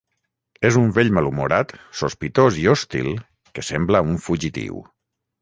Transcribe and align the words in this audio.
És 0.69 0.77
un 0.79 0.87
vell 0.95 1.11
malhumorat, 1.17 1.73
sospitós 1.99 2.57
i 2.63 2.65
hostil 2.73 3.11
que 3.59 3.67
sembla 3.69 4.03
un 4.09 4.19
fugitiu. 4.31 4.83